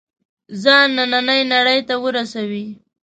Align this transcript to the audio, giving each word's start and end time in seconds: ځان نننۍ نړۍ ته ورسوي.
ځان 0.61 0.87
نننۍ 0.97 1.41
نړۍ 1.53 1.79
ته 1.87 1.95
ورسوي. 2.03 2.65